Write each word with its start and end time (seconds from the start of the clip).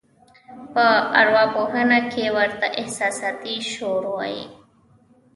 په 0.73 0.85
اروا 1.19 1.45
پوهنه 1.55 1.99
کې 2.11 2.25
ورته 2.37 2.67
احساساتي 2.81 3.55
شور 3.73 4.03
وایي. 4.13 4.45